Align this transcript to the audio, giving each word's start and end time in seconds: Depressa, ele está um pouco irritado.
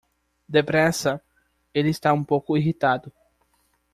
Depressa, 0.49 1.21
ele 1.71 1.91
está 1.91 2.11
um 2.11 2.23
pouco 2.23 2.57
irritado. 2.57 3.13